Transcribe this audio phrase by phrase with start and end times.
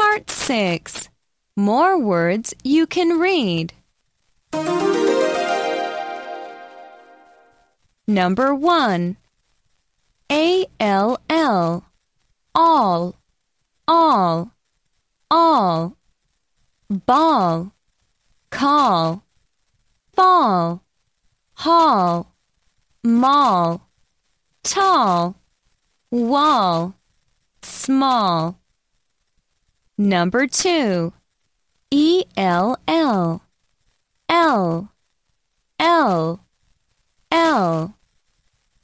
[0.00, 1.08] Part 6
[1.56, 3.72] More words you can read.
[8.06, 9.16] Number 1
[10.30, 11.84] A L L.
[12.54, 13.16] All.
[13.88, 14.52] All.
[15.32, 15.96] All.
[16.88, 17.72] Ball.
[18.50, 19.24] Call.
[20.14, 20.80] Fall.
[21.54, 22.36] Hall.
[23.02, 23.88] Mall.
[24.62, 25.34] Tall.
[26.12, 26.94] Wall.
[27.62, 28.60] Small
[30.00, 31.12] Number 2
[31.90, 33.42] E L L.
[34.28, 34.92] L.
[35.80, 36.40] L.
[37.32, 37.94] L.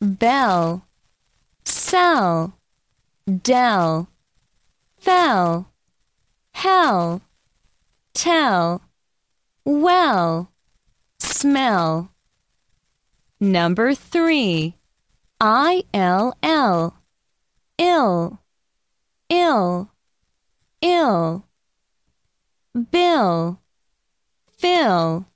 [0.00, 0.84] Bell.
[1.64, 2.54] Sell.
[3.42, 4.08] Dell.
[4.98, 5.66] Fell.
[6.54, 7.22] Hell.
[8.14, 8.82] Tell.
[9.64, 10.52] Well.
[11.18, 12.12] Smell.
[13.40, 14.76] Number 3
[15.40, 16.94] I L L.
[17.78, 18.38] Ill.
[19.28, 19.89] Ill
[20.82, 21.44] Ill
[22.90, 23.60] Bill
[24.58, 25.26] Fill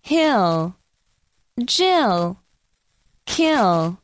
[0.00, 0.76] Hill
[1.64, 2.38] Jill
[3.26, 3.98] Kill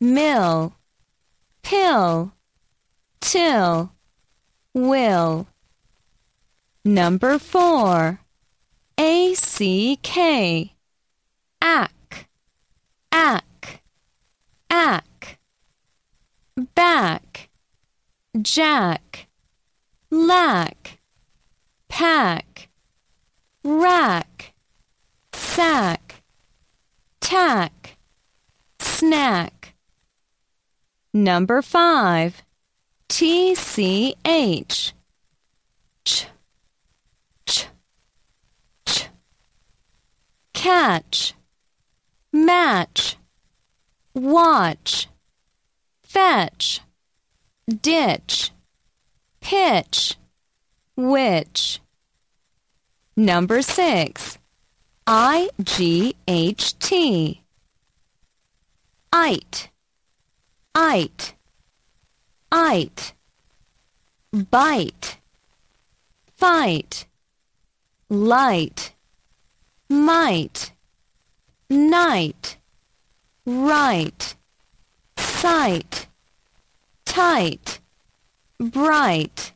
[0.00, 0.74] Mill
[1.62, 2.32] Pill
[3.20, 3.92] Till
[4.74, 5.46] Will.
[6.84, 8.20] Number 4
[8.98, 10.72] A C K.
[11.60, 12.28] Ack
[13.12, 13.82] Ack
[14.70, 15.38] Ack.
[16.74, 17.50] Back
[18.40, 19.27] Jack
[20.10, 20.98] Lack.
[21.88, 22.68] Pack.
[23.62, 24.54] Rack.
[25.34, 26.22] Sack.
[27.20, 27.96] Tack.
[28.80, 29.74] Snack.
[31.12, 32.42] Number 5
[33.08, 34.92] T C H.
[36.04, 36.26] Ch.
[37.46, 37.66] Ch.
[38.86, 39.08] Ch.
[40.54, 41.34] Catch.
[42.32, 43.16] Match.
[44.14, 45.08] Watch.
[46.02, 46.80] Fetch.
[47.68, 48.52] Ditch
[49.48, 50.18] Pitch.
[50.94, 51.80] Witch?
[53.16, 54.36] Number 6
[55.06, 57.42] I G H T.
[59.14, 59.70] It
[60.76, 61.34] It
[62.52, 63.14] It
[64.50, 65.16] Bite.
[66.36, 67.06] Fight.
[68.10, 68.92] Light.
[69.88, 70.72] Might.
[71.70, 72.58] Night.
[73.46, 74.34] Right.
[75.16, 76.06] Sight.
[77.06, 77.77] Tight
[78.60, 79.52] Bright